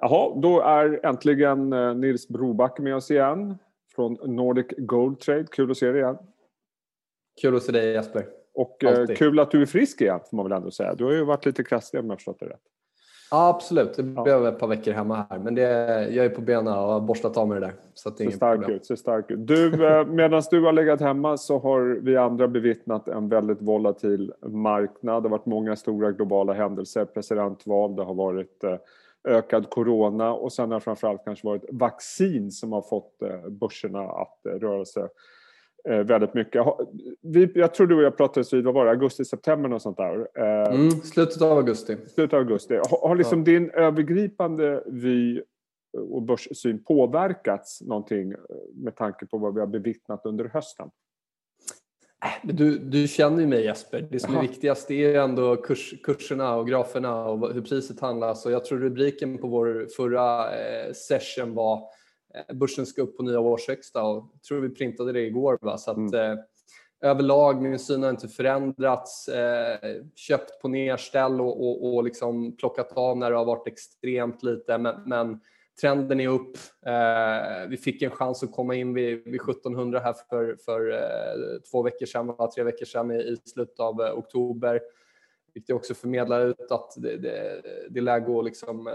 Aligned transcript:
Jaha, 0.00 0.34
då 0.36 0.60
är 0.60 1.06
äntligen 1.06 1.70
Nils 2.00 2.28
Brobacke 2.28 2.82
med 2.82 2.96
oss 2.96 3.10
igen 3.10 3.58
från 3.94 4.18
Nordic 4.24 4.66
Gold 4.78 5.20
Trade. 5.20 5.46
Kul 5.50 5.70
att 5.70 5.76
se 5.76 5.92
dig 5.92 6.00
igen. 6.00 6.18
Kul 7.42 7.56
att 7.56 7.62
se 7.62 7.72
dig 7.72 7.92
Jesper. 7.92 8.26
Och 8.54 8.84
Alltid. 8.84 9.16
kul 9.16 9.40
att 9.40 9.50
du 9.50 9.62
är 9.62 9.66
frisk 9.66 10.00
igen 10.00 10.20
får 10.30 10.36
man 10.36 10.48
väl 10.48 10.52
ändå 10.52 10.70
säga. 10.70 10.94
Du 10.94 11.04
har 11.04 11.12
ju 11.12 11.24
varit 11.24 11.46
lite 11.46 11.64
krasslig 11.64 12.00
om 12.00 12.10
jag 12.10 12.18
förstått 12.18 12.40
det 12.40 12.46
rätt. 12.46 12.60
Ja, 13.30 13.48
absolut. 13.48 13.94
Det 13.94 14.02
blev 14.02 14.26
ja. 14.26 14.48
ett 14.48 14.58
par 14.58 14.66
veckor 14.66 14.92
hemma 14.92 15.26
här. 15.30 15.38
Men 15.38 15.54
det, 15.54 15.62
jag 16.10 16.24
är 16.24 16.28
på 16.28 16.40
benen 16.40 16.66
och 16.66 16.82
har 16.82 17.00
borstat 17.00 17.36
av 17.36 17.48
mig 17.48 17.60
det 17.60 17.66
där. 17.66 17.74
Så 17.94 18.10
det 18.10 18.24
är 18.24 18.30
ser 18.30 18.36
stark 18.36 18.68
ut. 18.68 18.86
Ser 18.86 18.96
stark 18.96 19.30
ut. 19.30 19.46
Du, 19.46 19.86
eh, 19.86 20.06
medan 20.06 20.42
du 20.50 20.60
har 20.60 20.72
legat 20.72 21.00
hemma 21.00 21.36
så 21.36 21.58
har 21.58 21.98
vi 22.02 22.16
andra 22.16 22.48
bevittnat 22.48 23.08
en 23.08 23.28
väldigt 23.28 23.62
volatil 23.62 24.32
marknad. 24.42 25.22
Det 25.22 25.28
har 25.28 25.30
varit 25.30 25.46
många 25.46 25.76
stora 25.76 26.12
globala 26.12 26.52
händelser. 26.52 27.04
Presidentval, 27.04 27.96
det 27.96 28.02
har 28.02 28.14
varit 28.14 28.64
eh, 28.64 28.76
ökad 29.28 29.70
corona 29.70 30.32
och 30.32 30.52
sen 30.52 30.70
har 30.70 30.78
det 30.78 30.84
framförallt 30.84 31.24
kanske 31.24 31.46
varit 31.46 31.64
vaccin 31.72 32.50
som 32.50 32.72
har 32.72 32.82
fått 32.82 33.22
eh, 33.22 33.48
börserna 33.48 34.00
att 34.00 34.38
röra 34.44 34.84
sig 34.84 35.06
eh, 35.88 35.98
väldigt 35.98 36.34
mycket. 36.34 36.64
Jag 37.54 37.74
tror 37.74 37.86
du 37.86 37.96
och 37.96 38.02
jag 38.02 38.16
pratades 38.16 38.52
vid, 38.52 38.64
vad 38.64 38.74
var 38.74 38.84
det, 38.84 38.90
augusti, 38.90 39.24
september 39.24 39.72
och 39.72 39.82
sånt 39.82 39.96
där? 39.96 40.28
Eh, 40.34 40.74
mm, 40.74 40.90
slutet 40.90 41.42
av 41.42 41.56
augusti. 41.58 41.96
Slutet 41.96 42.32
av 42.32 42.38
augusti. 42.38 42.74
Har, 42.74 43.08
har 43.08 43.16
liksom 43.16 43.38
ja. 43.38 43.44
din 43.44 43.70
övergripande 43.70 44.84
vy 44.86 45.42
och 45.98 46.22
börssyn 46.22 46.84
påverkats 46.84 47.80
någonting 47.80 48.32
eh, 48.32 48.38
med 48.74 48.96
tanke 48.96 49.26
på 49.26 49.38
vad 49.38 49.54
vi 49.54 49.60
har 49.60 49.66
bevittnat 49.66 50.26
under 50.26 50.44
hösten? 50.44 50.90
Äh, 52.24 52.52
du, 52.52 52.78
du 52.78 53.08
känner 53.08 53.40
ju 53.40 53.46
mig 53.46 53.64
Jesper. 53.64 54.08
Det 54.10 54.20
som 54.20 54.36
är 54.36 54.40
viktigast 54.40 54.90
är 54.90 55.14
ändå 55.14 55.56
kurs, 55.56 55.94
kurserna 56.02 56.56
och 56.56 56.68
graferna 56.68 57.24
och 57.24 57.54
hur 57.54 57.62
priset 57.62 58.00
handlas. 58.00 58.46
Och 58.46 58.52
jag 58.52 58.64
tror 58.64 58.78
rubriken 58.78 59.38
på 59.38 59.46
vår 59.46 59.86
förra 59.96 60.54
eh, 60.54 60.92
session 60.92 61.54
var 61.54 61.82
Eh, 62.34 62.56
börsen 62.56 62.86
ska 62.86 63.02
upp 63.02 63.16
på 63.16 63.22
nya 63.22 63.40
årshögsta 63.40 64.02
och 64.02 64.30
jag 64.32 64.42
tror 64.42 64.60
vi 64.60 64.68
printade 64.68 65.12
det 65.12 65.20
igår. 65.20 65.58
Va? 65.60 65.78
Så 65.78 65.90
att, 65.90 65.96
mm. 65.96 66.14
eh, 66.14 66.38
överlag, 67.02 67.62
min 67.62 67.78
syn 67.78 68.02
har 68.02 68.10
inte 68.10 68.28
förändrats. 68.28 69.28
Eh, 69.28 69.78
köpt 70.14 70.62
på 70.62 70.68
nerställ 70.68 71.40
och, 71.40 71.66
och, 71.66 71.94
och 71.94 72.04
liksom 72.04 72.56
plockat 72.56 72.92
av 72.92 73.18
när 73.18 73.30
det 73.30 73.36
har 73.36 73.44
varit 73.44 73.66
extremt 73.66 74.42
lite. 74.42 74.78
Men, 74.78 75.02
men 75.06 75.40
trenden 75.80 76.20
är 76.20 76.28
upp. 76.28 76.56
Eh, 76.86 77.68
vi 77.68 77.76
fick 77.76 78.02
en 78.02 78.10
chans 78.10 78.42
att 78.42 78.52
komma 78.52 78.74
in 78.74 78.94
vid, 78.94 79.24
vid 79.24 79.40
1700 79.40 80.00
här 80.00 80.14
för, 80.30 80.56
för 80.64 80.92
eh, 80.92 81.60
två 81.70 81.82
veckor 81.82 82.06
sedan, 82.06 82.34
tre 82.54 82.64
veckor 82.64 82.86
sedan 82.86 83.10
i, 83.10 83.14
i 83.14 83.36
slutet 83.36 83.80
av 83.80 84.00
eh, 84.00 84.18
oktober 84.18 84.80
fick 85.54 85.66
det 85.66 85.74
också 85.74 85.94
förmedla 85.94 86.38
ut 86.38 86.70
att 86.70 86.94
det, 86.96 87.16
det, 87.16 87.62
det 87.90 88.00
är 88.00 88.02
läge 88.02 88.38
att 88.38 88.44
liksom 88.44 88.86
eh, 88.86 88.92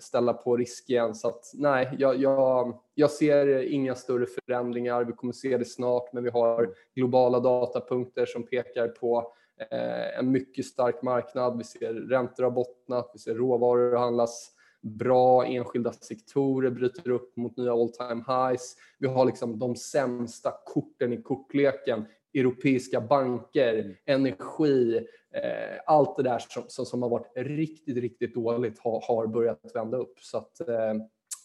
ställa 0.00 0.32
på 0.32 0.56
risk 0.56 0.90
igen. 0.90 1.14
Så 1.14 1.28
att, 1.28 1.50
nej, 1.54 1.96
jag, 1.98 2.16
jag, 2.16 2.78
jag 2.94 3.10
ser 3.10 3.62
inga 3.62 3.94
större 3.94 4.26
förändringar. 4.26 5.04
Vi 5.04 5.12
kommer 5.12 5.32
se 5.32 5.58
det 5.58 5.64
snart, 5.64 6.12
men 6.12 6.24
vi 6.24 6.30
har 6.30 6.74
globala 6.94 7.40
datapunkter 7.40 8.26
som 8.26 8.46
pekar 8.46 8.88
på 8.88 9.32
eh, 9.70 10.18
en 10.18 10.30
mycket 10.30 10.66
stark 10.66 11.02
marknad. 11.02 11.58
Vi 11.58 11.64
ser 11.64 11.94
räntor 11.94 12.44
har 12.44 12.50
bottnat, 12.50 13.10
vi 13.12 13.18
ser 13.18 13.34
råvaror 13.34 13.96
handlas 13.96 14.50
bra, 14.84 15.46
enskilda 15.46 15.92
sektorer 15.92 16.70
bryter 16.70 17.10
upp 17.10 17.36
mot 17.36 17.56
nya 17.56 17.72
all 17.72 17.92
time 17.92 18.24
highs. 18.26 18.76
Vi 18.98 19.08
har 19.08 19.24
liksom 19.24 19.58
de 19.58 19.76
sämsta 19.76 20.52
korten 20.64 21.12
i 21.12 21.22
kortleken 21.22 22.06
europeiska 22.34 23.00
banker, 23.00 23.74
mm. 23.74 23.94
energi, 24.04 24.96
eh, 25.34 25.80
allt 25.86 26.16
det 26.16 26.22
där 26.22 26.38
som, 26.38 26.62
som, 26.68 26.86
som, 26.86 27.02
har 27.02 27.08
varit 27.08 27.32
riktigt, 27.36 27.96
riktigt 27.96 28.34
dåligt 28.34 28.78
har, 28.78 29.04
har 29.08 29.26
börjat 29.26 29.70
vända 29.74 29.98
upp. 29.98 30.18
Så 30.20 30.38
att, 30.38 30.68
eh, 30.68 30.94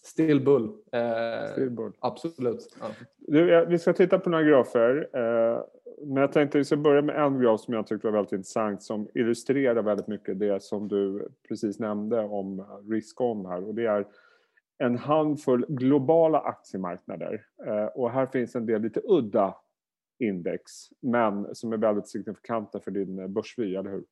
still 0.04 0.42
bull. 0.42 0.70
Eh, 0.92 1.52
still 1.52 1.70
bull. 1.70 1.92
Absolut. 2.00 2.76
Ja. 2.80 2.88
Du, 3.18 3.66
vi 3.66 3.80
ska 3.80 3.94
titta 3.94 4.20
på 4.20 4.30
några 4.30 4.44
grafer. 4.44 5.10
Eh, 5.14 5.62
men 5.98 6.22
jag 6.22 6.32
tänkte 6.32 6.58
att 6.58 6.60
vi 6.60 6.66
ska 6.66 6.78
börja 6.78 7.02
med 7.02 7.16
en 7.16 7.40
graf 7.40 7.62
som 7.62 7.74
jag 7.74 7.88
tyckte 7.88 8.08
var 8.08 8.14
väldigt 8.14 8.32
intressant 8.32 8.84
som 8.84 9.08
illustrerar 9.14 9.82
väldigt 9.82 10.08
mycket 10.08 10.40
det 10.40 10.64
som 10.64 10.88
du 10.88 11.28
precis 11.48 11.80
nämnde 11.80 12.20
om 12.20 12.66
risk-on 12.90 13.46
här 13.46 13.68
och 13.68 13.76
det 13.76 13.86
är 13.86 14.06
en 14.78 14.98
handfull 14.98 15.66
globala 15.70 16.40
aktiemarknader. 16.40 17.46
Eh, 17.66 17.86
och 17.86 18.12
här 18.12 18.26
finns 18.26 18.56
en 18.56 18.66
del 18.66 18.82
lite 18.82 19.02
udda 19.04 19.56
index, 20.20 20.72
men 21.00 21.56
som 21.56 21.74
är 21.74 21.78
väldigt 21.78 22.08
signifikanta 22.08 22.80
för 22.80 22.92
din 22.92 23.34
börsvy, 23.34 23.76
eller 23.76 23.92
hur? 23.92 24.04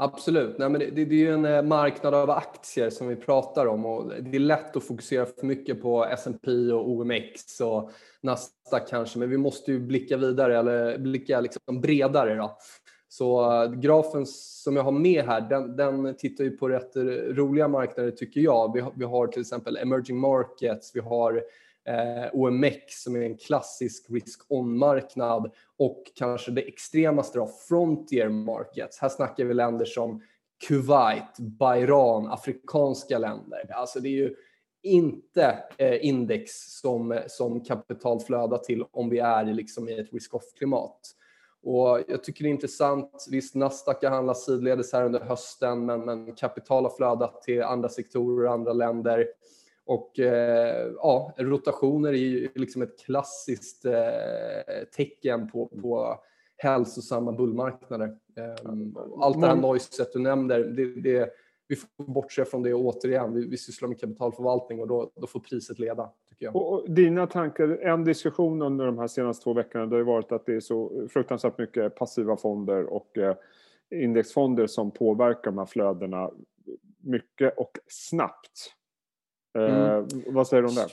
Absolut. 0.00 0.58
Nej, 0.58 0.68
men 0.68 0.80
det, 0.80 0.90
det, 0.90 1.02
är 1.02 1.06
ju 1.06 1.32
en 1.32 1.44
eh, 1.44 1.62
marknad 1.62 2.14
av 2.14 2.30
aktier 2.30 2.90
som 2.90 3.08
vi 3.08 3.16
pratar 3.16 3.66
om 3.66 3.86
och 3.86 4.12
det 4.22 4.36
är 4.36 4.40
lätt 4.40 4.76
att 4.76 4.84
fokusera 4.84 5.26
för 5.26 5.46
mycket 5.46 5.82
på 5.82 6.04
S&P 6.04 6.50
och 6.72 6.90
OMX 6.90 7.60
och 7.60 7.90
Nasdaq 8.20 8.88
kanske, 8.88 9.18
men 9.18 9.30
vi 9.30 9.36
måste 9.36 9.72
ju 9.72 9.80
blicka 9.80 10.16
vidare 10.16 10.58
eller 10.58 10.98
blicka 10.98 11.40
liksom 11.40 11.80
bredare. 11.80 12.34
Då. 12.34 12.56
Så 13.08 13.52
eh, 13.62 13.70
grafen 13.70 14.26
som 14.26 14.76
jag 14.76 14.82
har 14.82 14.92
med 14.92 15.24
här, 15.24 15.40
den, 15.40 15.76
den 15.76 16.16
tittar 16.16 16.44
ju 16.44 16.50
på 16.50 16.68
rätt 16.68 16.96
roliga 17.36 17.68
marknader 17.68 18.10
tycker 18.10 18.40
jag. 18.40 18.72
Vi 18.74 18.80
har, 18.80 18.92
vi 18.96 19.04
har 19.04 19.26
till 19.26 19.40
exempel 19.40 19.76
emerging 19.76 20.18
markets, 20.18 20.90
vi 20.94 21.00
har 21.00 21.42
eh, 21.88 22.28
OMX 22.32 23.02
som 23.02 23.16
är 23.16 23.20
en 23.20 23.36
klassisk 23.36 24.06
risk-on-marknad 24.10 25.52
och 25.76 26.02
kanske 26.14 26.50
det 26.50 26.62
extremaste 26.62 27.38
då, 27.38 27.50
frontier 27.68 28.28
markets. 28.28 28.98
Här 28.98 29.08
snackar 29.08 29.44
vi 29.44 29.54
länder 29.54 29.84
som 29.84 30.22
Kuwait, 30.68 31.38
Bahrain, 31.38 32.26
afrikanska 32.26 33.18
länder. 33.18 33.72
Alltså 33.72 34.00
det 34.00 34.08
är 34.08 34.12
ju 34.12 34.34
inte 34.82 35.58
eh, 35.78 36.06
index 36.06 36.50
som, 36.80 37.20
som 37.26 37.64
kapital 37.64 38.20
flödar 38.20 38.58
till 38.58 38.84
om 38.90 39.08
vi 39.08 39.18
är 39.18 39.44
liksom 39.44 39.88
i 39.88 39.98
ett 39.98 40.12
risk-off-klimat. 40.12 41.00
Och 41.62 42.00
jag 42.08 42.24
tycker 42.24 42.44
det 42.44 42.48
är 42.48 42.52
intressant. 42.52 43.26
Visst, 43.30 43.54
Nasdaq 43.54 44.04
har 44.04 44.10
handlat 44.10 44.38
sidledes 44.38 44.92
här 44.92 45.04
under 45.04 45.20
hösten, 45.20 45.86
men, 45.86 46.00
men 46.00 46.34
kapital 46.34 46.84
har 46.84 46.96
flödat 46.96 47.42
till 47.42 47.62
andra 47.62 47.88
sektorer 47.88 48.46
och 48.46 48.52
andra 48.52 48.72
länder. 48.72 49.26
Och 49.88 50.18
eh, 50.18 50.92
ja, 50.96 51.34
rotationer 51.36 52.08
är 52.08 52.16
ju 52.16 52.48
liksom 52.54 52.82
ett 52.82 52.98
klassiskt 52.98 53.84
eh, 53.84 53.92
tecken 54.96 55.50
på, 55.50 55.66
på 55.66 56.18
hälsosamma 56.56 57.32
bullmarknader. 57.32 58.16
Ehm, 58.36 58.96
allt 59.20 59.40
det 59.40 59.46
här 59.46 59.56
noiset 59.56 60.12
du 60.12 60.18
nämner, 60.18 60.60
det, 60.60 61.00
det, 61.00 61.30
vi 61.68 61.76
får 61.76 62.04
bortse 62.04 62.44
från 62.44 62.62
det 62.62 62.74
återigen. 62.74 63.34
Vi, 63.34 63.48
vi 63.48 63.56
sysslar 63.56 63.88
med 63.88 64.00
kapitalförvaltning 64.00 64.80
och 64.80 64.88
då, 64.88 65.10
då 65.14 65.26
får 65.26 65.40
priset 65.40 65.78
leda. 65.78 66.10
Tycker 66.28 66.44
jag. 66.44 66.56
Och 66.56 66.90
dina 66.90 67.26
tankar, 67.26 67.68
en 67.68 68.04
diskussion 68.04 68.62
under 68.62 68.86
de 68.86 68.98
här 68.98 69.06
senaste 69.06 69.44
två 69.44 69.52
veckorna 69.52 69.86
det 69.86 69.96
har 69.96 70.02
varit 70.02 70.32
att 70.32 70.46
det 70.46 70.54
är 70.54 70.60
så 70.60 71.08
fruktansvärt 71.10 71.58
mycket 71.58 71.94
passiva 71.94 72.36
fonder 72.36 72.84
och 72.84 73.18
eh, 73.18 73.36
indexfonder 73.90 74.66
som 74.66 74.90
påverkar 74.90 75.50
de 75.50 75.58
här 75.58 75.66
flödena 75.66 76.30
mycket 77.00 77.58
och 77.58 77.78
snabbt. 77.86 78.74
Mm. 79.54 79.72
Eh, 79.72 80.04
vad 80.26 80.48
säger 80.48 80.62
du 80.62 80.68
om 80.68 80.74
det? 80.74 80.88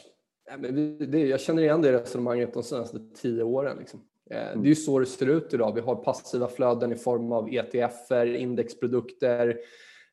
Ja, 0.49 0.57
men 0.57 0.97
det, 1.11 1.19
jag 1.19 1.39
känner 1.39 1.61
igen 1.61 1.81
det 1.81 1.91
resonemanget 1.91 2.53
de 2.53 2.63
senaste 2.63 2.99
tio 3.15 3.43
åren. 3.43 3.77
Liksom. 3.79 4.01
Eh, 4.29 4.47
mm. 4.47 4.61
Det 4.61 4.67
är 4.67 4.69
ju 4.69 4.75
så 4.75 4.99
det 4.99 5.05
ser 5.05 5.29
ut 5.29 5.53
idag. 5.53 5.75
Vi 5.75 5.81
har 5.81 5.95
passiva 5.95 6.47
flöden 6.47 6.91
i 6.91 6.95
form 6.95 7.31
av 7.31 7.49
ETFer, 7.53 8.35
indexprodukter. 8.35 9.57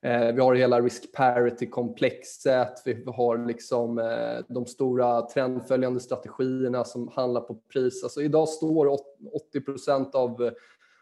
Eh, 0.02 0.32
vi 0.32 0.40
har 0.40 0.54
hela 0.54 0.80
risk 0.80 1.12
parity-komplexet. 1.12 2.82
Vi 2.84 3.04
har 3.06 3.46
liksom 3.46 4.00
de 4.48 4.66
stora 4.66 5.22
trendföljande 5.22 6.00
strategierna 6.00 6.84
som 6.84 7.08
handlar 7.08 7.40
på 7.40 7.54
pris. 7.54 8.02
Alltså 8.02 8.22
idag 8.22 8.48
står 8.48 8.98
80 9.32 9.60
procent 9.60 10.14
av, 10.14 10.50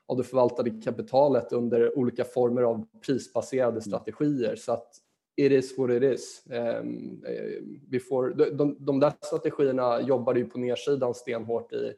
av 0.06 0.16
det 0.16 0.24
förvaltade 0.24 0.70
kapitalet 0.70 1.52
under 1.52 1.98
olika 1.98 2.24
former 2.24 2.62
av 2.62 2.86
prisbaserade 3.06 3.70
mm. 3.70 3.80
strategier. 3.80 4.56
Så 4.56 4.72
att 4.72 4.88
it 5.36 5.52
is 5.52 5.78
what 5.78 5.90
it 5.90 6.02
is. 6.02 6.46
Ehm, 6.50 7.24
eh, 7.26 7.62
vi 7.88 8.00
får, 8.00 8.30
de, 8.30 8.76
de 8.84 9.00
där 9.00 9.12
strategierna 9.20 10.00
jobbade 10.00 10.40
ju 10.40 10.46
på 10.46 10.58
nedsidan 10.58 11.14
stenhårt 11.14 11.72
i 11.72 11.94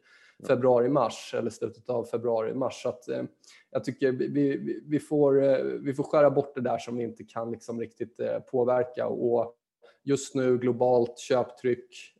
februari-mars 0.47 1.35
eller 1.37 1.49
slutet 1.49 1.89
av 1.89 2.05
februari-mars. 2.05 2.81
Så 2.83 2.89
att, 2.89 3.09
eh, 3.09 3.23
jag 3.71 3.83
tycker 3.83 4.11
vi, 4.11 4.81
vi, 4.85 4.99
får, 4.99 5.43
eh, 5.43 5.57
vi 5.63 5.93
får 5.93 6.03
skära 6.03 6.31
bort 6.31 6.55
det 6.55 6.61
där 6.61 6.77
som 6.77 6.97
vi 6.97 7.03
inte 7.03 7.23
kan 7.23 7.51
liksom 7.51 7.79
riktigt 7.79 8.19
påverka. 8.51 9.07
Och 9.07 9.55
just 10.03 10.35
nu 10.35 10.57
globalt 10.57 11.19
köptryck, 11.19 12.15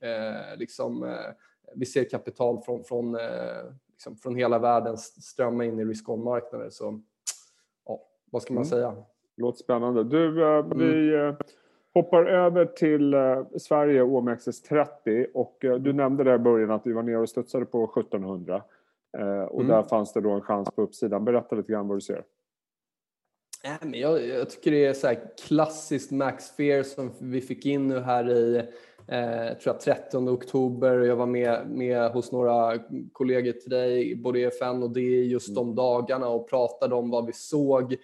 liksom, 0.55 1.17
vi 1.75 1.85
ser 1.85 2.09
kapital 2.09 2.61
från, 2.61 2.83
från, 2.83 3.17
liksom, 3.91 4.17
från 4.17 4.35
hela 4.35 4.59
världen 4.59 4.97
strömma 4.97 5.65
in 5.65 5.79
i 5.79 5.85
risk-on-marknader. 5.85 6.69
Så 6.69 7.01
ja, 7.85 8.07
vad 8.31 8.41
ska 8.41 8.53
man 8.53 8.63
mm. 8.63 8.69
säga? 8.69 9.03
Låter 9.37 9.63
spännande. 9.63 10.03
Du, 10.03 10.43
eh, 10.43 10.65
mm. 10.65 10.77
vi 10.77 11.13
eh, 11.13 11.35
hoppar 11.93 12.25
över 12.25 12.65
till 12.65 13.13
eh, 13.13 13.43
Sverige 13.57 14.03
OMXS30 14.03 15.25
och 15.33 15.57
du 15.59 15.93
nämnde 15.93 16.23
där 16.23 16.35
i 16.35 16.39
början 16.39 16.71
att 16.71 16.87
vi 16.87 16.93
var 16.93 17.03
nere 17.03 17.17
och 17.17 17.29
studsade 17.29 17.65
på 17.65 17.83
1700. 17.83 18.63
Och 19.49 19.61
mm. 19.61 19.67
där 19.67 19.83
fanns 19.83 20.13
det 20.13 20.21
då 20.21 20.31
en 20.31 20.41
chans 20.41 20.69
på 20.75 20.81
uppsidan. 20.81 21.25
Berätta 21.25 21.55
lite 21.55 21.71
grann 21.71 21.87
vad 21.87 21.97
du 21.97 22.01
ser. 22.01 22.23
Nej, 23.63 23.77
men 23.81 23.99
jag, 23.99 24.27
jag 24.27 24.49
tycker 24.49 24.71
det 24.71 24.85
är 24.85 24.93
så 24.93 25.07
här 25.07 25.19
klassiskt 25.47 26.11
Max 26.11 26.55
Fear 26.55 26.83
som 26.83 27.11
vi 27.19 27.41
fick 27.41 27.65
in 27.65 27.87
nu 27.87 27.99
här 27.99 28.29
i 28.29 28.57
eh, 29.07 29.57
tror 29.57 29.75
jag 29.75 29.79
13 29.79 30.29
oktober. 30.29 30.99
Jag 30.99 31.15
var 31.15 31.25
med, 31.25 31.69
med 31.69 32.11
hos 32.11 32.31
några 32.31 32.79
kollegor 33.11 33.51
till 33.51 33.69
dig, 33.69 34.15
både 34.15 34.39
EFN 34.39 34.83
och 34.83 34.89
det 34.89 35.01
just 35.01 35.49
mm. 35.49 35.55
de 35.55 35.75
dagarna 35.75 36.27
och 36.27 36.49
pratade 36.49 36.95
om 36.95 37.09
vad 37.09 37.25
vi 37.25 37.33
såg. 37.33 37.95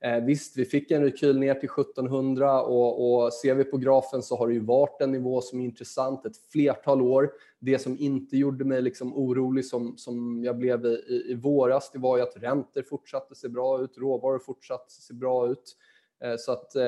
Eh, 0.00 0.24
visst, 0.24 0.56
vi 0.56 0.64
fick 0.64 0.90
en 0.90 1.02
rekyl 1.02 1.38
ner 1.38 1.54
till 1.54 1.68
1700 1.68 2.62
och, 2.62 3.24
och 3.24 3.32
ser 3.32 3.54
vi 3.54 3.64
på 3.64 3.76
grafen 3.76 4.22
så 4.22 4.36
har 4.36 4.48
det 4.48 4.54
ju 4.54 4.60
varit 4.60 5.00
en 5.00 5.12
nivå 5.12 5.40
som 5.40 5.60
är 5.60 5.64
intressant 5.64 6.26
ett 6.26 6.36
flertal 6.52 7.02
år. 7.02 7.30
Det 7.58 7.78
som 7.78 7.96
inte 7.98 8.36
gjorde 8.36 8.64
mig 8.64 8.82
liksom 8.82 9.16
orolig 9.16 9.66
som, 9.66 9.96
som 9.96 10.44
jag 10.44 10.58
blev 10.58 10.86
i, 10.86 10.88
i, 10.88 11.32
i 11.32 11.34
våras, 11.34 11.90
det 11.92 11.98
var 11.98 12.16
ju 12.16 12.22
att 12.22 12.36
räntor 12.36 12.82
fortsatte 12.82 13.34
se 13.34 13.48
bra 13.48 13.82
ut, 13.82 13.98
råvaror 13.98 14.38
fortsatte 14.38 14.92
se 14.92 15.14
bra 15.14 15.48
ut. 15.50 15.76
Eh, 16.24 16.36
så 16.38 16.52
att 16.52 16.76
eh, 16.76 16.82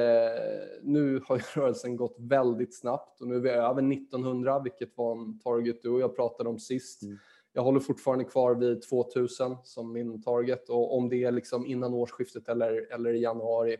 nu 0.82 1.22
har 1.26 1.38
rörelsen 1.56 1.96
gått 1.96 2.16
väldigt 2.18 2.78
snabbt 2.78 3.20
och 3.20 3.28
nu 3.28 3.36
är 3.36 3.40
vi 3.40 3.50
över 3.50 3.92
1900, 3.92 4.58
vilket 4.58 4.96
var 4.96 5.12
en 5.12 5.38
target 5.38 5.82
du 5.82 5.88
och 5.88 6.00
jag 6.00 6.16
pratade 6.16 6.48
om 6.48 6.58
sist. 6.58 7.02
Mm. 7.02 7.18
Jag 7.58 7.62
håller 7.62 7.80
fortfarande 7.80 8.24
kvar 8.24 8.54
vid 8.54 8.82
2000 8.82 9.56
som 9.64 9.92
min 9.92 10.22
target 10.22 10.68
och 10.68 10.96
om 10.96 11.08
det 11.08 11.24
är 11.24 11.32
liksom 11.32 11.66
innan 11.66 11.94
årsskiftet 11.94 12.48
eller, 12.48 12.94
eller 12.94 13.14
i 13.14 13.22
januari, 13.22 13.76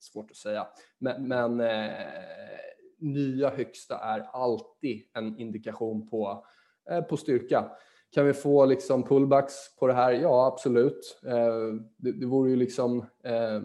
svårt 0.00 0.30
att 0.30 0.36
säga. 0.36 0.66
Men, 0.98 1.28
men 1.28 1.60
eh, 1.60 1.90
nya 2.98 3.50
högsta 3.50 3.98
är 3.98 4.20
alltid 4.32 5.02
en 5.12 5.38
indikation 5.38 6.08
på, 6.08 6.46
eh, 6.90 7.00
på 7.00 7.16
styrka. 7.16 7.70
Kan 8.10 8.26
vi 8.26 8.32
få 8.32 8.64
liksom 8.66 9.02
pullbacks 9.02 9.76
på 9.78 9.86
det 9.86 9.94
här? 9.94 10.12
Ja, 10.12 10.46
absolut. 10.46 11.20
Eh, 11.26 11.80
det, 11.96 12.12
det 12.12 12.26
vore 12.26 12.50
ju 12.50 12.56
liksom 12.56 12.98
eh, 13.24 13.60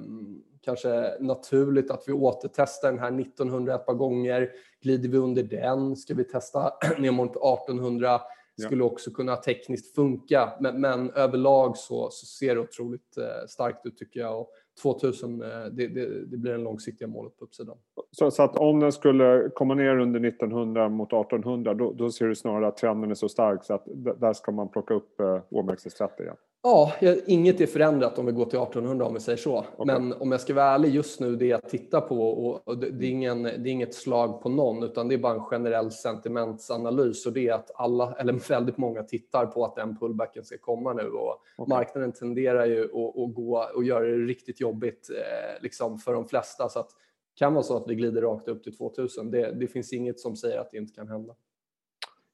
kanske 0.61 1.17
naturligt 1.19 1.91
att 1.91 2.03
vi 2.07 2.13
återtestar 2.13 2.91
den 2.91 2.99
här 2.99 3.19
1900 3.19 3.75
ett 3.75 3.85
par 3.85 3.93
gånger. 3.93 4.51
Glider 4.81 5.09
vi 5.09 5.17
under 5.17 5.43
den? 5.43 5.95
Ska 5.95 6.13
vi 6.13 6.23
testa 6.23 6.73
ner 6.97 7.11
mot 7.11 7.31
1800? 7.31 8.21
Skulle 8.61 8.83
också 8.83 9.11
kunna 9.11 9.35
tekniskt 9.35 9.95
funka. 9.95 10.53
Men, 10.59 10.81
men 10.81 11.11
överlag 11.11 11.77
så, 11.77 12.09
så, 12.11 12.25
ser 12.25 12.55
det 12.55 12.61
otroligt 12.61 13.17
eh, 13.17 13.47
starkt 13.47 13.85
ut 13.85 13.97
tycker 13.97 14.19
jag. 14.19 14.39
Och 14.39 14.49
2000, 14.81 15.41
eh, 15.41 15.47
det, 15.47 15.87
det, 15.87 16.25
det, 16.25 16.37
blir 16.37 16.51
det 16.51 16.57
långsiktiga 16.57 17.07
målet 17.07 17.37
på 17.37 17.45
uppsidan. 17.45 17.77
Så, 18.11 18.31
så, 18.31 18.43
att 18.43 18.55
om 18.55 18.79
den 18.79 18.91
skulle 18.91 19.49
komma 19.55 19.73
ner 19.73 19.97
under 19.97 20.25
1900 20.25 20.89
mot 20.89 21.13
1800 21.13 21.73
då, 21.73 21.93
då 21.93 22.11
ser 22.11 22.27
du 22.27 22.35
snarare 22.35 22.67
att 22.67 22.77
trenden 22.77 23.11
är 23.11 23.15
så 23.15 23.29
stark 23.29 23.63
så 23.63 23.73
att 23.73 23.83
där 24.19 24.33
ska 24.33 24.51
man 24.51 24.69
plocka 24.69 24.93
upp 24.93 25.19
eh, 25.19 25.41
OMXS30 25.49 26.21
igen? 26.21 26.35
Ja, 26.63 26.93
inget 27.25 27.61
är 27.61 27.65
förändrat 27.65 28.19
om 28.19 28.25
vi 28.25 28.31
går 28.31 28.45
till 28.45 28.59
1800 28.59 29.05
om 29.05 29.13
vi 29.13 29.19
säger 29.19 29.37
så. 29.37 29.65
Okay. 29.77 29.85
Men 29.85 30.13
om 30.13 30.31
jag 30.31 30.41
ska 30.41 30.53
vara 30.53 30.65
ärlig 30.65 30.95
just 30.95 31.19
nu, 31.19 31.35
det 31.35 31.45
jag 31.45 31.69
tittar 31.69 32.01
på, 32.01 32.29
och 32.65 32.77
det, 32.77 33.05
är 33.05 33.09
ingen, 33.09 33.43
det 33.43 33.49
är 33.49 33.67
inget 33.67 33.93
slag 33.93 34.41
på 34.41 34.49
någon, 34.49 34.83
utan 34.83 35.07
det 35.07 35.15
är 35.15 35.19
bara 35.19 35.33
en 35.33 35.43
generell 35.43 35.91
sentimentsanalys 35.91 37.25
och 37.25 37.33
det 37.33 37.47
är 37.47 37.53
att 37.53 37.71
alla, 37.75 38.15
eller 38.19 38.33
väldigt 38.49 38.77
många 38.77 39.03
tittar 39.03 39.45
på 39.45 39.65
att 39.65 39.75
den 39.75 39.97
pullbacken 39.97 40.43
ska 40.43 40.57
komma 40.57 40.93
nu 40.93 41.09
och 41.09 41.41
okay. 41.57 41.77
marknaden 41.77 42.11
tenderar 42.11 42.65
ju 42.65 42.83
att, 42.83 43.17
att, 43.17 43.35
gå 43.35 43.65
och 43.75 43.83
göra 43.83 44.05
det 44.05 44.17
riktigt 44.17 44.61
jobbigt 44.61 45.09
eh, 45.09 45.63
liksom 45.63 45.97
för 45.97 46.13
de 46.13 46.27
flesta. 46.27 46.69
Så 46.69 46.79
att 46.79 46.89
det 46.89 47.39
kan 47.39 47.53
vara 47.53 47.63
så 47.63 47.77
att 47.77 47.89
vi 47.89 47.95
glider 47.95 48.21
rakt 48.21 48.47
upp 48.47 48.63
till 48.63 48.77
2000. 48.77 49.31
Det, 49.31 49.51
det 49.51 49.67
finns 49.67 49.93
inget 49.93 50.19
som 50.19 50.35
säger 50.35 50.59
att 50.59 50.71
det 50.71 50.77
inte 50.77 50.93
kan 50.93 51.07
hända. 51.07 51.35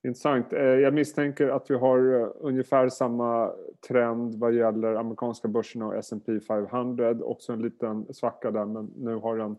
Intressant. 0.07 0.53
Eh, 0.53 0.59
jag 0.59 0.93
misstänker 0.93 1.47
att 1.47 1.71
vi 1.71 1.75
har 1.75 2.21
eh, 2.21 2.27
ungefär 2.39 2.89
samma 2.89 3.51
trend 3.87 4.35
vad 4.35 4.53
gäller 4.53 4.95
amerikanska 4.95 5.47
börsen 5.47 5.81
och 5.81 5.95
S&P 5.95 6.39
500. 6.39 7.15
Också 7.21 7.53
en 7.53 7.61
liten 7.61 8.13
svacka 8.13 8.51
där, 8.51 8.65
men 8.65 8.93
nu 8.97 9.15
har 9.15 9.37
den 9.37 9.55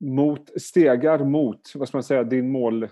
mot, 0.00 0.62
stegar 0.62 1.24
mot, 1.24 1.60
vad 1.74 1.88
ska 1.88 1.96
man 1.96 2.02
säga, 2.02 2.24
din 2.24 2.50
mål, 2.50 2.88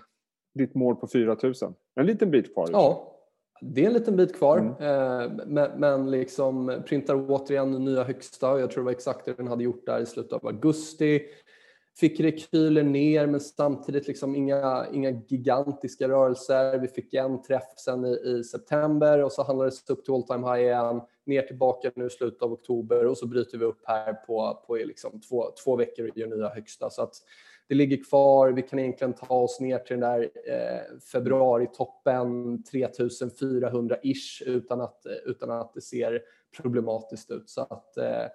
ditt 0.53 0.75
mål 0.75 0.95
på 0.95 1.07
4000. 1.07 1.73
En 1.95 2.05
liten 2.05 2.31
bit 2.31 2.53
kvar. 2.53 2.67
Ja, 2.71 3.13
det 3.61 3.83
är 3.83 3.87
en 3.87 3.93
liten 3.93 4.15
bit 4.15 4.35
kvar, 4.35 4.57
mm. 4.57 4.71
Eh, 4.71 5.45
men, 5.47 5.71
men 5.79 6.11
liksom 6.11 6.81
printar 6.87 7.25
återigen 7.29 7.71
nya 7.71 8.03
högsta. 8.03 8.59
Jag 8.59 8.71
tror 8.71 8.83
det 8.83 8.85
var 8.85 8.91
exakt 8.91 9.25
det 9.25 9.37
den 9.37 9.47
hade 9.47 9.63
gjort 9.63 9.85
där 9.85 10.01
i 10.01 10.05
slutet 10.05 10.33
av 10.33 10.47
augusti 10.47 11.21
fick 11.99 12.19
rekyler 12.19 12.83
ner 12.83 13.27
men 13.27 13.39
samtidigt 13.39 14.07
liksom 14.07 14.35
inga, 14.35 14.87
inga 14.93 15.11
gigantiska 15.27 16.07
rörelser. 16.07 16.79
Vi 16.79 16.87
fick 16.87 17.13
en 17.13 17.41
träff 17.41 17.73
sen 17.77 18.05
i, 18.05 18.19
i 18.25 18.43
september 18.43 19.23
och 19.23 19.31
så 19.31 19.43
handlades 19.43 19.85
det 19.85 19.93
upp 19.93 20.05
till 20.05 20.13
all 20.13 20.27
time 20.27 20.47
high 20.47 20.63
igen, 20.63 21.01
ner 21.25 21.41
tillbaka 21.41 21.91
nu 21.95 22.05
i 22.05 22.09
slutet 22.09 22.41
av 22.41 22.53
oktober 22.53 23.05
och 23.05 23.17
så 23.17 23.27
bryter 23.27 23.57
vi 23.57 23.65
upp 23.65 23.81
här 23.83 24.13
på, 24.13 24.63
på 24.67 24.75
liksom 24.75 25.21
två, 25.21 25.45
två 25.63 25.75
veckor 25.75 26.09
och 26.09 26.17
gör 26.17 26.27
nya 26.27 26.49
högsta. 26.49 26.89
Så 26.89 27.01
att 27.01 27.13
det 27.67 27.75
ligger 27.75 28.03
kvar. 28.03 28.49
Vi 28.49 28.61
kan 28.61 28.79
egentligen 28.79 29.13
ta 29.13 29.35
oss 29.35 29.59
ner 29.59 29.79
till 29.79 29.99
den 29.99 30.09
där 30.09 30.29
eh, 30.47 30.99
februaritoppen 31.11 32.57
3400-ish 32.57 34.43
utan 34.45 34.81
att, 34.81 35.05
utan 35.25 35.51
att 35.51 35.73
det 35.73 35.81
ser 35.81 36.21
problematiskt 36.61 37.31
ut. 37.31 37.49
Så 37.49 37.61
att 37.61 37.97
eh, 37.97 38.25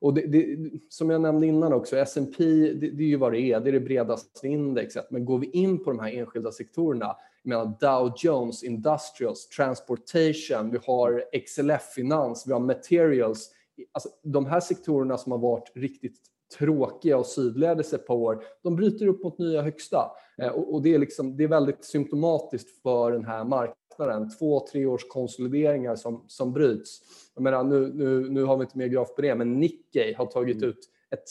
och 0.00 0.14
det, 0.14 0.26
det, 0.26 0.70
som 0.88 1.10
jag 1.10 1.20
nämnde 1.20 1.46
innan 1.46 1.72
också, 1.72 1.96
S&P 1.96 2.44
det, 2.44 2.90
det, 2.90 3.02
är 3.02 3.08
ju 3.08 3.16
vad 3.16 3.32
det 3.32 3.40
är, 3.40 3.60
det 3.60 3.70
är 3.70 3.72
det 3.72 3.80
bredaste 3.80 4.48
indexet. 4.48 5.10
Men 5.10 5.24
går 5.24 5.38
vi 5.38 5.50
in 5.50 5.84
på 5.84 5.90
de 5.90 6.00
här 6.00 6.12
enskilda 6.12 6.52
sektorerna, 6.52 7.16
jag 7.42 7.48
menar 7.48 7.76
Dow 7.80 8.12
Jones, 8.16 8.62
Industrials, 8.62 9.48
Transportation, 9.48 10.70
vi 10.70 10.78
har 10.86 11.24
XLF-finans, 11.46 12.44
vi 12.46 12.52
har 12.52 12.60
Materials. 12.60 13.50
Alltså, 13.92 14.08
de 14.22 14.46
här 14.46 14.60
sektorerna 14.60 15.18
som 15.18 15.32
har 15.32 15.38
varit 15.38 15.72
riktigt 15.74 16.20
tråkiga 16.58 17.18
och 17.18 17.26
sidledes 17.26 17.92
ett 17.92 18.06
par 18.06 18.14
år, 18.14 18.44
de 18.62 18.76
bryter 18.76 19.06
upp 19.06 19.22
mot 19.22 19.38
nya 19.38 19.62
högsta. 19.62 20.10
Eh, 20.38 20.48
och, 20.48 20.82
det, 20.82 20.94
är 20.94 20.98
liksom, 20.98 21.36
det 21.36 21.44
är 21.44 21.48
väldigt 21.48 21.84
symptomatiskt 21.84 22.82
för 22.82 23.12
den 23.12 23.24
här 23.24 23.44
marknaden. 23.44 24.30
Två, 24.38 24.66
tre 24.72 24.86
års 24.86 25.08
konsolideringar 25.08 25.96
som, 25.96 26.24
som 26.28 26.52
bryts. 26.52 27.00
Jag 27.34 27.42
menar, 27.42 27.64
nu, 27.64 27.92
nu, 27.94 28.30
nu 28.30 28.42
har 28.42 28.56
vi 28.56 28.62
inte 28.62 28.78
mer 28.78 28.86
graf 28.86 29.14
på 29.14 29.22
det, 29.22 29.34
men 29.34 29.60
Nikkei 29.60 30.12
har 30.12 30.26
tagit 30.26 30.56
mm. 30.56 30.68
ut 30.68 30.78
ett 31.10 31.24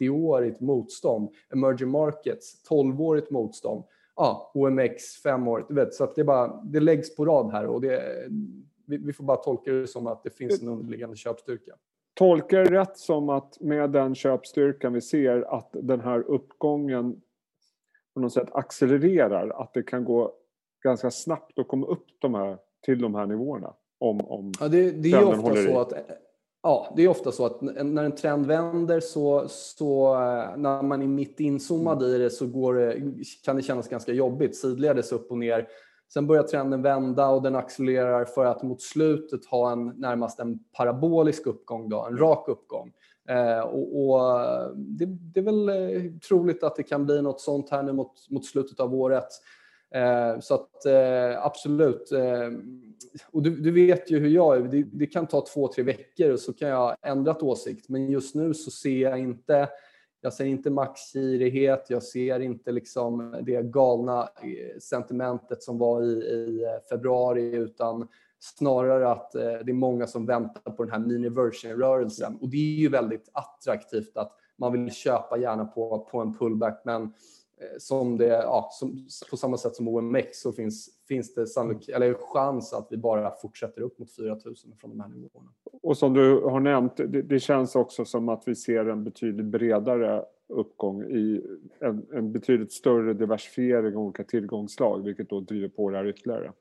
30-årigt 0.00 0.62
motstånd. 0.62 1.28
Emerging 1.52 1.90
Markets, 1.90 2.68
12-årigt 2.70 3.32
motstånd. 3.32 3.84
Ja, 4.16 4.50
OMX, 4.54 5.24
5-årigt. 5.24 5.66
Du 5.68 5.74
vet, 5.74 5.94
så 5.94 6.04
att 6.04 6.14
det, 6.14 6.24
bara, 6.24 6.62
det 6.64 6.80
läggs 6.80 7.16
på 7.16 7.24
rad 7.24 7.52
här 7.52 7.66
och 7.66 7.80
det, 7.80 8.26
vi, 8.86 8.96
vi 8.96 9.12
får 9.12 9.24
bara 9.24 9.36
tolka 9.36 9.72
det 9.72 9.86
som 9.86 10.06
att 10.06 10.22
det 10.22 10.30
finns 10.30 10.62
en 10.62 10.68
underliggande 10.68 11.16
köpstyrka. 11.16 11.72
Tolkar 12.20 12.64
det 12.64 12.80
rätt 12.80 12.98
som 12.98 13.28
att 13.28 13.60
med 13.60 13.90
den 13.90 14.14
köpstyrkan 14.14 14.92
vi 14.92 15.00
ser 15.00 15.54
att 15.54 15.70
den 15.72 16.00
här 16.00 16.20
uppgången 16.20 17.20
på 18.14 18.20
något 18.20 18.32
sätt 18.32 18.48
accelererar? 18.52 19.62
Att 19.62 19.74
det 19.74 19.82
kan 19.82 20.04
gå 20.04 20.32
ganska 20.82 21.10
snabbt 21.10 21.58
att 21.58 21.68
komma 21.68 21.86
upp 21.86 22.06
de 22.18 22.34
här, 22.34 22.58
till 22.82 23.00
de 23.00 23.14
här 23.14 23.26
nivåerna? 23.26 23.74
Om, 23.98 24.20
om 24.20 24.52
ja, 24.60 24.68
det, 24.68 24.90
det 24.90 25.10
är 25.10 25.24
ofta 25.24 25.54
så 25.54 25.80
att 25.80 25.92
Ja, 26.62 26.92
det 26.96 27.02
är 27.02 27.08
ofta 27.08 27.32
så 27.32 27.46
att 27.46 27.60
när 27.60 28.04
en 28.04 28.14
trend 28.14 28.46
vänder 28.46 29.00
så, 29.00 29.44
så 29.48 30.14
när 30.56 30.82
man 30.82 31.02
är 31.02 31.06
mitt 31.06 31.40
inzoomad 31.40 32.02
i 32.02 32.18
det 32.18 32.30
så 32.30 32.46
går 32.46 32.74
det, 32.74 33.02
kan 33.44 33.56
det 33.56 33.62
kännas 33.62 33.88
ganska 33.88 34.12
jobbigt, 34.12 34.56
sidledes 34.56 35.12
upp 35.12 35.30
och 35.30 35.38
ner. 35.38 35.68
Sen 36.12 36.26
börjar 36.26 36.42
trenden 36.42 36.82
vända 36.82 37.28
och 37.28 37.42
den 37.42 37.56
accelererar 37.56 38.24
för 38.24 38.44
att 38.44 38.62
mot 38.62 38.82
slutet 38.82 39.46
ha 39.46 39.72
en 39.72 39.86
närmast 39.86 40.40
en 40.40 40.58
parabolisk 40.76 41.46
uppgång, 41.46 41.88
då, 41.88 42.06
en 42.06 42.18
rak 42.18 42.48
uppgång. 42.48 42.92
Eh, 43.28 43.60
och, 43.60 44.10
och 44.10 44.30
det, 44.76 45.06
det, 45.06 45.40
är 45.40 45.44
väl 45.44 45.68
eh, 45.68 46.12
troligt 46.28 46.62
att 46.62 46.76
det 46.76 46.82
kan 46.82 47.06
bli 47.06 47.22
något 47.22 47.40
sånt 47.40 47.70
här 47.70 47.82
nu 47.82 47.92
mot, 47.92 48.30
mot 48.30 48.46
slutet 48.46 48.80
av 48.80 48.94
året. 48.94 49.28
Eh, 49.94 50.40
så 50.40 50.54
att 50.54 50.86
eh, 50.86 51.44
absolut. 51.44 52.12
Eh, 52.12 52.50
och 53.30 53.42
du, 53.42 53.56
du, 53.56 53.70
vet 53.70 54.10
ju 54.10 54.18
hur 54.18 54.28
jag 54.28 54.56
är. 54.56 54.60
Det, 54.60 54.82
det, 54.92 55.06
kan 55.06 55.26
ta 55.26 55.46
två, 55.46 55.68
tre 55.68 55.84
veckor 55.84 56.32
och 56.32 56.40
så 56.40 56.52
kan 56.52 56.68
jag 56.68 56.76
ha 56.76 56.96
ändrat 57.02 57.42
åsikt. 57.42 57.88
Men 57.88 58.10
just 58.10 58.34
nu 58.34 58.54
så 58.54 58.70
ser 58.70 58.98
jag 58.98 59.18
inte 59.18 59.68
jag 60.20 60.32
ser 60.32 60.44
inte 60.44 60.70
maxgirighet, 60.70 61.86
jag 61.88 62.02
ser 62.02 62.40
inte 62.40 62.72
liksom 62.72 63.36
det 63.42 63.62
galna 63.62 64.28
sentimentet 64.80 65.62
som 65.62 65.78
var 65.78 66.02
i, 66.02 66.06
i 66.06 66.66
februari 66.90 67.56
utan 67.56 68.08
snarare 68.38 69.10
att 69.10 69.32
det 69.32 69.70
är 69.70 69.72
många 69.72 70.06
som 70.06 70.26
väntar 70.26 70.70
på 70.70 70.84
den 70.84 70.92
här 70.92 70.98
mini-version-rörelsen. 70.98 72.38
Och 72.40 72.48
det 72.48 72.56
är 72.56 72.80
ju 72.80 72.88
väldigt 72.88 73.30
attraktivt 73.32 74.16
att 74.16 74.32
man 74.56 74.72
vill 74.72 74.92
köpa 74.92 75.38
gärna 75.38 75.64
på, 75.64 76.08
på 76.10 76.20
en 76.20 76.34
pullback 76.34 76.82
men 76.84 77.02
Eh, 77.02 77.39
som 77.78 78.16
det, 78.18 78.26
ja, 78.26 78.68
som, 78.72 79.08
på 79.30 79.36
samma 79.36 79.56
sätt 79.56 79.76
som 79.76 79.88
OMX 79.88 80.40
så 80.40 80.52
finns, 80.52 80.88
finns 81.08 81.34
det 81.34 81.46
sannolik, 81.46 81.88
eller 81.88 82.14
chans 82.14 82.72
att 82.72 82.86
vi 82.90 82.96
bara 82.96 83.30
fortsätter 83.30 83.82
upp 83.82 83.98
mot 83.98 84.10
4000 84.12 84.72
från 84.80 84.90
de 84.90 85.00
här 85.00 85.08
nivåerna. 85.08 85.50
Och 85.82 85.96
som 85.96 86.14
du 86.14 86.40
har 86.40 86.60
nämnt, 86.60 86.96
det, 86.96 87.22
det, 87.22 87.40
känns 87.40 87.76
också 87.76 88.04
som 88.04 88.28
att 88.28 88.42
vi 88.46 88.54
ser 88.54 88.86
en 88.86 89.04
betydligt 89.04 89.46
bredare 89.46 90.24
uppgång 90.48 91.02
i 91.02 91.42
en, 91.80 92.06
en 92.12 92.32
betydligt 92.32 92.72
större 92.72 93.14
diversifiering 93.14 93.96
av 93.96 94.02
olika 94.02 94.24
tillgångsslag 94.24 95.04
vilket 95.04 95.30
då 95.30 95.40
driver 95.40 95.68
på 95.68 95.90
det 95.90 95.96
här 95.96 96.06
ytterligare. 96.06 96.52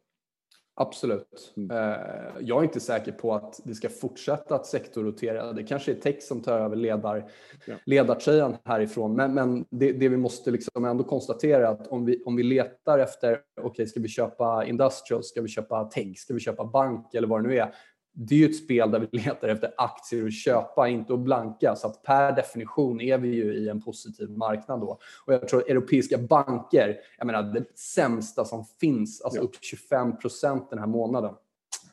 Absolut. 0.82 1.54
Mm. 1.58 2.00
Jag 2.40 2.60
är 2.60 2.64
inte 2.64 2.80
säker 2.80 3.12
på 3.12 3.34
att 3.34 3.62
det 3.64 3.74
ska 3.74 3.90
fortsätta 3.90 4.56
att 4.56 4.66
sektorrotera. 4.66 5.54
Det 5.54 5.64
kanske 5.64 5.92
är 5.92 5.96
tech 5.96 6.24
som 6.24 6.42
tar 6.42 6.60
över 6.60 6.76
ledar, 6.76 7.32
ja. 7.66 7.76
ledartröjan 7.86 8.58
härifrån. 8.66 9.16
Men, 9.16 9.34
men 9.34 9.66
det, 9.70 9.92
det, 9.92 10.10
vi 10.10 10.18
måste 10.18 10.52
liksom 10.52 10.86
ändå 10.86 11.04
konstatera 11.04 11.68
är 11.68 11.72
att 11.72 11.88
om 11.88 12.06
vi, 12.06 12.24
om 12.24 12.36
vi 12.36 12.44
letar 12.44 13.00
efter, 13.00 13.32
okej, 13.32 13.70
okay, 13.70 13.88
ska 13.88 14.00
vi 14.00 14.08
köpa 14.08 14.66
industrial, 14.66 15.24
ska 15.24 15.42
vi 15.42 15.48
köpa 15.48 15.84
tech, 15.84 16.20
ska 16.20 16.34
vi 16.34 16.40
köpa 16.40 16.66
bank 16.66 17.14
eller 17.14 17.28
vad 17.28 17.44
det 17.44 17.48
nu 17.48 17.58
är, 17.58 17.76
det 18.22 18.36
är 18.36 18.40
ju 18.40 18.46
ett 18.46 18.56
spel 18.56 18.92
där 18.92 19.00
vi 19.00 19.08
letar 19.18 19.48
efter 19.50 19.74
aktier 19.78 20.26
att 20.26 20.34
köpa, 20.34 20.88
inte 20.88 21.14
att 21.14 21.20
blanka. 21.20 21.76
Så 21.76 21.88
att 21.88 22.04
per 22.04 22.36
definition 22.36 23.02
är 23.02 23.18
vi 23.18 23.28
ju 23.28 23.54
i 23.54 23.70
en 23.70 23.82
positiv 23.82 24.30
marknad 24.30 24.80
då. 24.80 25.00
Och 25.26 25.34
jag 25.34 25.48
tror 25.48 25.72
europeiska 25.72 26.18
banker, 26.18 26.98
jag 27.18 27.28
menar 27.28 27.44
det 27.44 27.78
sämsta 27.80 28.46
som 28.46 28.66
finns, 28.80 29.22
alltså 29.22 29.40
ja. 29.40 29.44
upp 29.44 29.56
25 29.62 30.18
procent 30.18 30.70
den 30.70 30.80
här 30.80 30.88
månaden. 30.88 31.34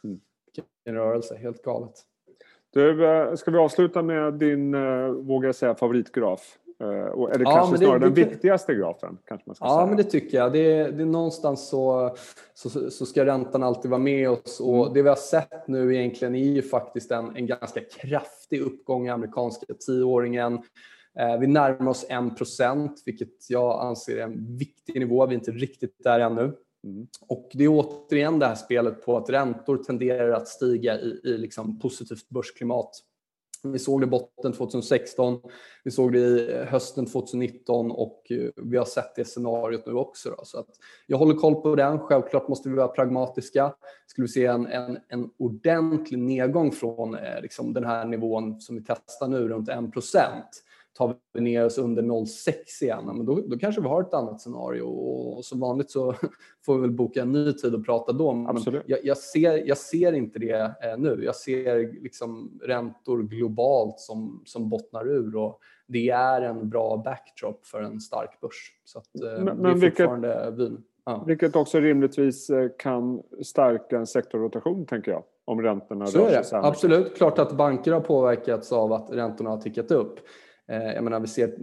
Mm. 0.04 0.21
Vilken 0.85 0.95
rörelse, 0.95 1.37
helt 1.37 1.62
galet. 1.62 1.95
Du, 2.73 3.06
eh, 3.06 3.35
ska 3.35 3.50
vi 3.50 3.59
avsluta 3.59 4.02
med 4.02 4.35
din, 4.35 4.75
eh, 4.75 5.09
vågar 5.09 5.49
jag 5.49 5.54
säga, 5.54 5.75
favoritgraf? 5.75 6.59
Eh, 6.80 6.88
eller 6.88 7.45
ja, 7.45 7.50
kanske 7.50 7.78
snarare 7.78 7.99
det, 7.99 8.04
den 8.06 8.14
det, 8.14 8.25
viktigaste 8.25 8.75
grafen? 8.75 9.18
Kanske 9.25 9.49
man 9.49 9.56
ska 9.56 9.64
ja, 9.64 9.76
säga. 9.76 9.87
men 9.87 9.97
det 9.97 10.04
tycker 10.04 10.38
jag. 10.38 10.52
Det 10.52 10.73
är, 10.73 10.92
det 10.92 11.02
är 11.02 11.06
någonstans 11.06 11.68
så, 11.68 12.16
så, 12.54 12.90
så, 12.90 13.06
ska 13.06 13.26
räntan 13.26 13.62
alltid 13.62 13.90
vara 13.90 14.00
med 14.00 14.30
oss. 14.30 14.61
Och 14.61 14.83
mm. 14.83 14.95
Det 14.95 15.02
vi 15.02 15.09
har 15.09 15.16
sett 15.16 15.68
nu 15.68 15.97
egentligen 15.97 16.35
är 16.35 16.52
ju 16.52 16.62
faktiskt 16.62 17.11
en, 17.11 17.37
en 17.37 17.47
ganska 17.47 17.80
kraftig 17.80 18.61
uppgång 18.61 19.06
i 19.06 19.11
amerikanska 19.11 19.66
tioåringen. 19.87 20.54
Eh, 21.18 21.38
vi 21.40 21.47
närmar 21.47 21.90
oss 21.90 22.06
1 22.09 22.37
procent, 22.37 23.02
vilket 23.06 23.50
jag 23.50 23.87
anser 23.87 24.16
är 24.16 24.23
en 24.23 24.56
viktig 24.56 24.99
nivå. 24.99 25.26
Vi 25.26 25.35
är 25.35 25.38
inte 25.38 25.50
riktigt 25.50 26.04
där 26.04 26.21
ännu. 26.21 26.52
Mm. 26.85 27.06
Och 27.28 27.50
det 27.52 27.64
är 27.64 27.68
återigen 27.68 28.38
det 28.38 28.47
här 28.47 28.54
spelet 28.54 29.04
på 29.04 29.16
att 29.16 29.30
räntor 29.30 29.76
tenderar 29.76 30.30
att 30.30 30.49
stiga 30.49 31.00
i, 31.00 31.21
i 31.25 31.38
liksom 31.38 31.78
positivt 31.78 32.28
börsklimat. 32.28 32.90
Vi 33.62 33.78
såg 33.78 34.00
det 34.00 34.04
i 34.04 34.10
botten 34.10 34.52
2016, 34.52 35.40
vi 35.84 35.90
såg 35.90 36.12
det 36.12 36.18
i 36.18 36.64
hösten 36.68 37.06
2019 37.06 37.90
och 37.90 38.26
eh, 38.30 38.50
vi 38.56 38.76
har 38.76 38.84
sett 38.84 39.14
det 39.16 39.25
scenariot 39.25 39.86
nu 39.86 39.92
också. 39.92 40.30
Då. 40.30 40.44
Så 40.44 40.58
att 40.58 40.68
jag 41.06 41.18
håller 41.18 41.34
koll 41.34 41.54
på 41.54 41.75
den. 41.75 41.98
Självklart 41.98 42.48
måste 42.48 42.68
vi 42.68 42.75
vara 42.75 42.88
pragmatiska. 42.88 43.75
Skulle 44.06 44.25
vi 44.25 44.32
se 44.32 44.46
en, 44.46 44.66
en, 44.66 44.98
en 45.08 45.30
ordentlig 45.38 46.18
nedgång 46.18 46.72
från 46.72 47.14
eh, 47.14 47.40
liksom 47.42 47.72
den 47.72 47.84
här 47.84 48.04
nivån 48.04 48.60
som 48.60 48.76
vi 48.76 48.84
testar 48.86 49.28
nu, 49.28 49.48
runt 49.48 49.68
1 49.68 49.76
tar 50.97 51.17
vi 51.33 51.41
ner 51.41 51.65
oss 51.65 51.79
under 51.79 52.03
0,6 52.03 52.53
igen, 52.83 53.05
men 53.07 53.26
då, 53.26 53.41
då 53.47 53.59
kanske 53.59 53.81
vi 53.81 53.88
har 53.88 54.03
ett 54.03 54.15
annat 54.15 54.41
scenario 54.41 54.83
och 54.83 55.45
som 55.45 55.61
vanligt 55.61 55.91
så 55.91 56.15
får 56.67 56.75
vi 56.75 56.81
väl 56.81 56.91
boka 56.91 57.23
en 57.23 57.33
ny 57.33 57.53
tid 57.53 57.75
och 57.75 57.87
prata 57.87 58.12
då. 58.12 58.35
Men 58.35 58.59
jag, 58.87 59.05
jag, 59.05 59.17
ser, 59.17 59.69
jag 59.69 59.79
ser 59.79 60.12
inte 60.12 60.38
det 60.38 60.75
eh, 60.83 60.99
nu. 60.99 61.21
Jag 61.25 61.37
ser 61.37 62.03
liksom 62.03 62.61
räntor 62.62 63.23
globalt 63.23 64.00
som, 64.00 64.43
som 64.45 64.69
bottnar 64.69 65.09
ur 65.09 65.37
och 65.37 65.61
det 65.87 66.11
är 66.11 66.43
en 66.43 66.69
bra 66.69 66.97
backdrop 67.05 67.67
för 67.67 67.83
en 67.83 68.00
stark 68.00 68.41
börs. 68.41 68.73
Så 68.85 68.99
att, 68.99 69.21
eh, 69.23 69.45
men, 69.45 69.57
men 69.57 69.81
vilket, 69.81 70.11
vin. 70.53 70.85
Ja. 71.05 71.25
Vilket 71.26 71.57
också 71.57 71.81
rimligtvis 71.81 72.50
eh, 72.50 72.69
kan 72.79 73.23
stärka 73.43 73.99
en 73.99 74.07
sektorrotation, 74.07 74.87
tänker 74.87 75.11
jag, 75.11 75.23
om 75.45 75.62
räntorna 75.62 76.07
Så 76.07 76.26
är 76.26 76.31
det. 76.31 76.45
Absolut, 76.53 77.17
klart 77.17 77.38
att 77.38 77.53
banker 77.53 77.93
har 77.93 78.00
påverkats 78.00 78.73
av 78.73 78.93
att 78.93 79.11
räntorna 79.11 79.50
har 79.50 79.61
tickat 79.61 79.91
upp. 79.91 80.21
Eh, 80.68 80.92
jag 80.92 81.04
menar, 81.04 81.20
vi 81.20 81.26
ser 81.26 81.49
att 81.49 81.54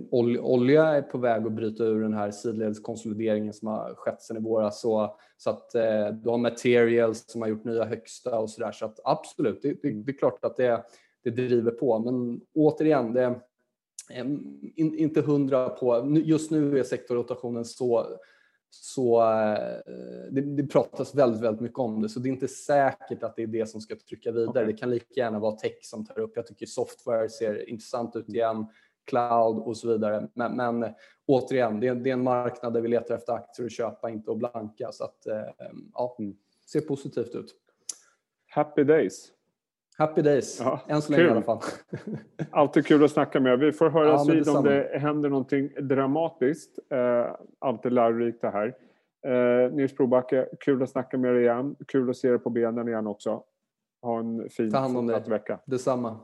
olja 0.44 0.86
är 0.86 1.02
på 1.02 1.18
väg 1.18 1.46
att 1.46 1.52
bryta 1.52 1.84
ur 1.84 2.02
den 2.02 2.14
här 2.14 2.32
sidledskonsolideringen 2.32 3.54
som 3.54 3.68
har 3.68 3.94
skett 3.96 4.22
sedan 4.22 4.38
i 4.38 4.40
våras. 4.40 4.82
Så, 4.82 5.18
så 5.38 5.50
att 5.50 5.76
eh, 5.76 6.08
du 6.08 6.30
har 6.30 6.38
materials 6.38 7.26
som 7.28 7.42
har 7.42 7.50
gjort 7.50 7.64
nya 7.64 7.86
högsta 7.86 8.40
och 8.40 8.50
sådär. 8.50 8.72
Så 8.72 8.86
att 8.86 9.00
absolut, 9.04 9.62
det, 9.62 9.82
det, 9.82 9.92
det, 9.92 10.12
är 10.12 10.18
klart 10.18 10.46
att 10.46 10.58
det, 10.58 10.84
det 11.24 11.30
driver 11.30 11.72
på. 11.72 12.00
Men 12.00 12.42
återigen, 12.54 13.14
det 13.14 13.22
är 14.10 14.40
inte 14.76 15.22
hundra 15.22 15.70
på. 15.70 16.14
Just 16.24 16.52
nu 16.52 16.80
är 16.80 16.84
sektorrotationen 16.84 17.66
så 17.66 18.08
så 18.76 19.22
eh, 19.22 19.94
det, 20.32 20.42
det, 20.42 20.68
pratas 20.68 21.16
väldigt, 21.16 21.42
väldigt 21.42 21.62
mycket 21.62 21.80
om 21.80 22.02
det, 22.02 22.10
så 22.10 22.20
det 22.20 22.30
är 22.30 22.32
inte 22.32 22.48
säkert 22.48 23.24
att 23.24 23.36
det 23.36 23.44
är 23.44 23.48
det 23.48 23.70
som 23.70 23.82
ska 23.82 23.96
trycka 23.96 24.32
vidare. 24.32 24.66
Det 24.66 24.74
kan 24.74 24.90
lika 24.90 25.06
gärna 25.16 25.40
vara 25.40 25.56
tech 25.56 25.78
som 25.82 26.06
tar 26.06 26.20
upp. 26.20 26.32
Jag 26.36 26.48
tycker 26.48 26.66
software 26.66 27.30
ser 27.30 27.70
intressant 27.70 28.16
ut 28.16 28.30
igen 28.30 28.66
cloud 29.06 29.58
och 29.58 29.78
så 29.78 29.88
vidare. 29.88 30.28
Men, 30.34 30.56
men 30.56 30.94
återigen, 31.26 31.80
det 31.80 31.88
är, 31.88 31.96
det 31.96 32.10
är, 32.10 32.14
en 32.14 32.24
marknad 32.24 32.74
där 32.74 32.82
vi 32.82 32.88
letar 32.88 33.16
efter 33.16 33.34
aktier 33.34 33.66
att 33.66 33.72
köpa, 33.72 34.10
inte 34.10 34.32
att 34.32 34.38
blanka. 34.38 34.92
Så 34.92 35.04
att, 35.04 35.26
eh, 35.28 35.68
ja, 35.94 36.16
mm. 36.20 36.36
ser 36.72 36.82
positivt 36.82 37.36
ut. 37.36 37.56
Happy 38.48 38.84
days. 38.84 39.32
Happy 39.98 40.22
days, 40.22 40.60
ja, 40.60 40.82
än 40.88 41.02
så 41.02 41.12
länge 41.12 41.24
i 41.24 41.30
alla 41.30 41.42
fall. 41.42 41.60
alltid 42.52 42.86
kul 42.86 43.04
att 43.04 43.12
snacka 43.12 43.40
med. 43.40 43.60
Vi 43.60 43.72
får 43.72 43.90
höras 43.90 44.28
ja, 44.28 44.34
vid 44.34 44.50
om 44.50 44.64
det 44.64 45.00
händer 45.00 45.30
någonting 45.30 45.70
dramatiskt. 45.82 46.80
Eh, 46.90 47.36
alltid 47.60 47.94
lärorikt 47.94 48.42
det 48.42 48.50
här. 48.50 48.76
Eh, 49.28 49.72
Nils 49.72 49.98
Brobacke, 49.98 50.48
kul 50.60 50.84
att 50.84 50.90
snacka 50.90 51.18
med 51.18 51.34
dig 51.34 51.44
igen. 51.44 51.76
Kul 51.88 52.10
att 52.10 52.18
se 52.18 52.30
dig 52.30 52.40
på 52.40 52.50
benen 52.50 52.88
igen 52.88 53.08
också. 53.08 53.44
Ha 54.02 54.20
en 54.20 54.50
fin 54.50 54.72
fortsatt 54.72 55.28
vecka. 55.28 55.60
Detsamma. 55.66 56.20